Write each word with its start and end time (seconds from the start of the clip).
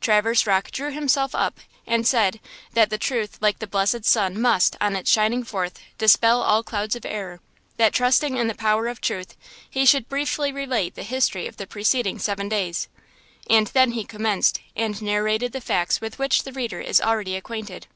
Traverse 0.00 0.48
Rocke 0.48 0.72
drew 0.72 0.90
himself 0.90 1.32
up 1.32 1.60
and 1.86 2.04
said, 2.04 2.40
that 2.72 2.90
the 2.90 2.98
truth, 2.98 3.38
like 3.40 3.60
the 3.60 3.68
blessed 3.68 4.04
sun, 4.04 4.40
must, 4.40 4.74
on 4.80 4.96
its 4.96 5.08
shining 5.08 5.44
forth, 5.44 5.78
dispel 5.96 6.42
all 6.42 6.64
clouds 6.64 6.96
of 6.96 7.06
error; 7.06 7.38
that, 7.76 7.92
trusting 7.92 8.36
in 8.36 8.48
the 8.48 8.56
power 8.56 8.88
of 8.88 9.00
truth, 9.00 9.36
he 9.70 9.86
should 9.86 10.08
briefly 10.08 10.50
relate 10.50 10.96
the 10.96 11.04
history 11.04 11.46
of 11.46 11.56
the 11.56 11.68
preceding 11.68 12.18
seven 12.18 12.48
days. 12.48 12.88
And 13.48 13.68
then 13.68 13.92
he 13.92 14.02
commenced 14.02 14.60
and 14.74 15.00
narrated 15.00 15.52
the 15.52 15.60
facts 15.60 16.00
with 16.00 16.18
which 16.18 16.42
the 16.42 16.52
reader 16.52 16.80
is 16.80 17.00
already 17.00 17.36
acquainted. 17.36 17.86